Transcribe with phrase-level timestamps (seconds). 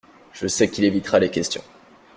[0.33, 1.63] Je sais qu’il évitera les questions.